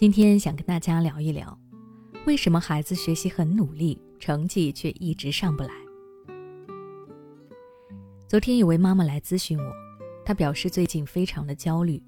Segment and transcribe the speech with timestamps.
[0.00, 1.58] 今天想跟大家聊一聊，
[2.24, 5.74] 为什么孩子学习很努力，成绩却一直上不来。
[8.26, 9.72] 昨天有位妈妈来咨询我，
[10.24, 12.02] 她表示最近非常的焦虑。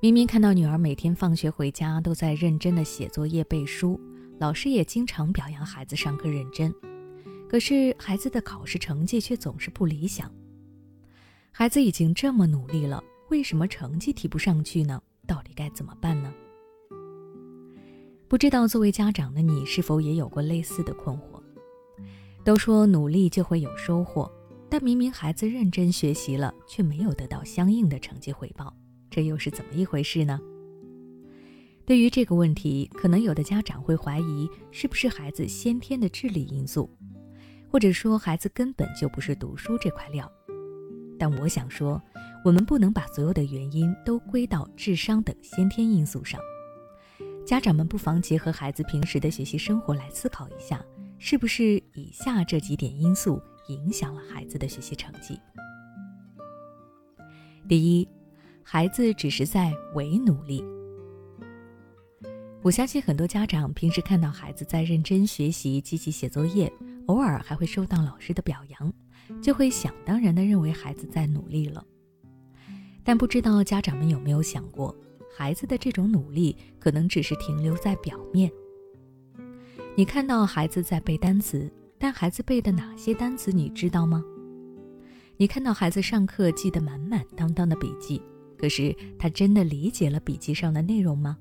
[0.00, 4.00] 明明看到女儿每天放学回家都在认真的写作业背书，
[4.38, 6.74] 老师也经常表扬孩子上课认真，
[7.46, 10.32] 可是孩子的考试成绩却总是不理想。
[11.52, 15.02] 孩子已经这么努力了，为什么成绩提不上去呢？
[15.26, 16.32] 到底该怎么办呢？
[18.28, 21.42] 不知道作为家长的你是否也有过类似的困惑？
[22.44, 24.30] 都说努力就会有收获，
[24.68, 28.70] 但明明孩子认真学习了，却没有得到相应的成绩回报。
[29.08, 30.38] 这又是怎么一回事呢？
[31.86, 36.90] 对于这个问题，可能有的家长会怀疑是不是孩子先天的智力因素，
[37.70, 40.30] 或者说孩子根本就不是读书这块料。
[41.18, 42.00] 但我想说，
[42.44, 46.38] 我们不能把所有的原因都归到智商等先天因素上。
[47.48, 50.84] 家长们不妨结合孩子平时的学习生活来思考一下，
[51.16, 55.40] 是不是以下这几点因素影响了孩子的学习成绩？
[57.66, 58.06] 第一。
[58.62, 60.62] 孩子只是在伪努力。
[62.60, 66.70] 我相信很多家长平时看到孩子在认真学习、积极写作业，
[67.06, 68.92] 偶尔还会收到老师的表扬，
[69.40, 71.82] 就会想当然的认为孩子在努力了。
[73.02, 74.94] 但不知道家长们有没有想过，
[75.38, 78.50] 孩子的这种努力可能只是停留在表面。
[79.94, 84.24] 你看到孩子在背单词，但孩子背的哪些单词你知道吗？
[85.36, 88.20] 你看到孩子上课记得满满当当的笔记。
[88.58, 91.38] 可是他真的理解了笔记上的内容吗？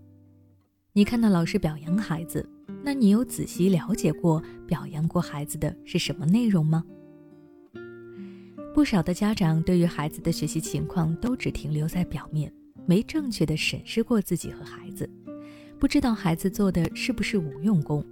[0.94, 2.48] 你看到老师表扬孩子，
[2.84, 6.86] 那你有仔细了解过表扬过孩子的是什么内容吗？
[8.76, 12.54] 不少的家长对于孩子的学习情况都只停留在表面，
[12.88, 15.08] 没正确的审视过自己和孩子，
[15.78, 18.04] 不知道孩子做的是不是无用功。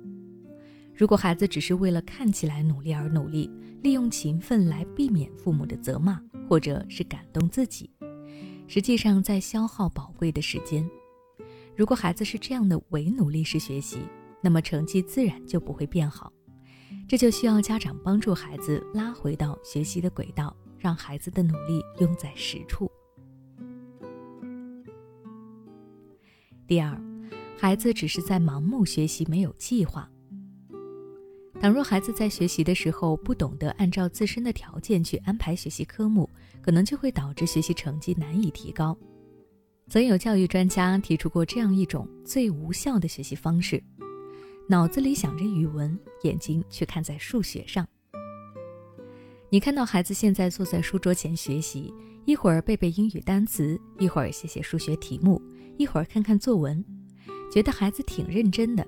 [0.93, 3.49] 如果孩子只是为了看起来努力而努力，
[3.81, 7.89] 利用勤奋来避免父母的责骂，或者是感动自己。
[8.67, 10.87] 实际上在消耗宝贵的时间。
[11.75, 13.99] 如果孩子是这样的伪努力式学习，
[14.41, 16.31] 那么成绩自然就不会变好。
[17.07, 22.89] 这就需要家长帮助孩子拉回到学习的轨道，让孩子的努力用在实处。
[26.67, 26.99] 第二，
[27.59, 30.09] 孩子只是在盲目学习，没有计划。
[31.61, 36.27] 倘若孩子在学习的时候不懂得按照自身的条件去安排学习科目，
[36.63, 38.97] 可能就会导致学习成绩难以提高。
[39.89, 43.81] 曾有教育专家提出过这样一种最无效的学习方式：
[44.67, 47.87] 脑子里想着语文，眼睛却看在数学上。
[49.51, 51.93] 你看到孩子现在坐在书桌前学习，
[52.25, 55.39] 一会儿背背英语单词，一会儿写写数学题目，
[55.77, 56.83] 一会儿看看作文，
[57.51, 58.85] 觉得孩子挺认真的。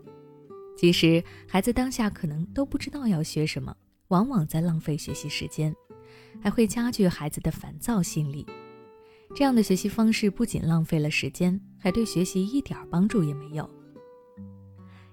[0.78, 3.76] 其实，孩子当下可能都不知道要学什么，
[4.10, 5.76] 往往在浪费学习时间，
[6.42, 8.46] 还会加剧孩子的烦躁心理。
[9.36, 13.70] 这样的学习方式不仅浪费了时间，还对学习一点帮助也没有。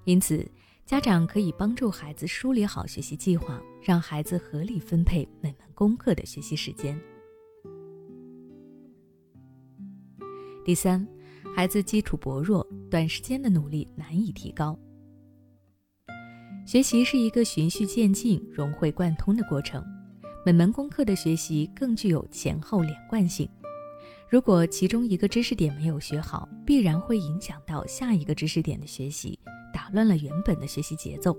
[0.04, 0.46] 因此，
[0.84, 7.00] 家长可以帮助孩子梳理好学习计划，让孩子合理分配每门功课的学习时间。
[10.64, 11.06] 第三，
[11.52, 14.78] 孩子基础薄弱，短时间的努力难以提高。
[16.66, 19.84] 学习是一个循序渐进、融会贯通的过程，
[20.46, 23.48] 每门功课的学习更具有前后连贯性。
[24.28, 29.38] 如果其中一个知识点没有学好，必然会影响到下一个知识点的学习，
[29.72, 31.36] 打乱了原本的学习节奏，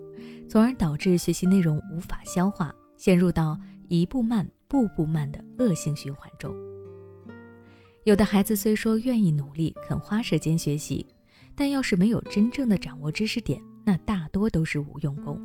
[0.47, 6.55] 从而导致学习内容无法消化，陷入到一步慢、步步慢的恶性循环中。
[8.05, 11.03] 有的孩子虽说愿意努力、肯花时间学习，
[11.55, 15.41] 但要是没有真正的掌握知识点，那大多都是无用功，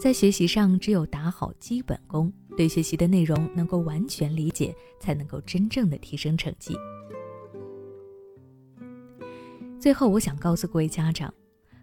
[0.00, 6.74] 在学习上只有打好基本功，对学习的内容能够完全理解，才能够真正的提升成绩。
[9.78, 11.30] 最后，我想告诉各位家长，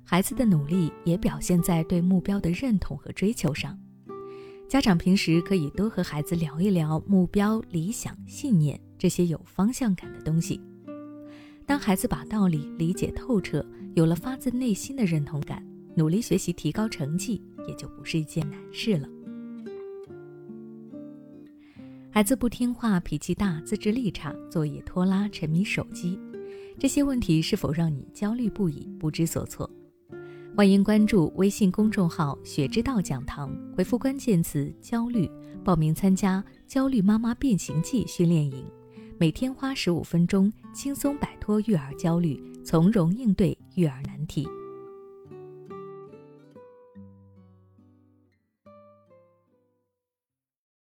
[0.03, 3.79] 孩子的努力也表现在对目标的认同和追求上。
[4.67, 10.59] 家长平时可以多和孩子聊一聊目标、理想、信念这些有方向感的东西。
[11.65, 13.65] 当孩子把道理理解透彻，
[13.95, 15.65] 有了发自内心的认同感，
[15.95, 19.07] 努力学习提高成绩也就不是一件难事了。
[22.11, 26.19] 孩子不听话、脾气大、自制力差、作业拖拉、沉迷手机，
[26.77, 29.69] 这些问题是否让你焦虑不已、不知所措？
[30.57, 35.29] 欢迎关注微信公众号“学之道讲堂”，回复关键词“焦虑”，
[35.63, 38.65] 报名参加《焦虑妈妈变形记》训练营。
[39.19, 44.47] 每天花十五分钟，轻松摆脱育儿焦虑，从容应对育儿难题。